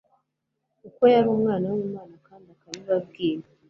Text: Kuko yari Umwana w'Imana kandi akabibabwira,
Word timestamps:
Kuko 0.81 1.01
yari 1.13 1.27
Umwana 1.35 1.65
w'Imana 1.73 2.15
kandi 2.27 2.47
akabibabwira, 2.55 3.47